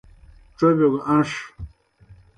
ڇوبِیو 0.57 0.87
گہ 0.93 0.99
ان٘ݜ۔ 1.11 1.31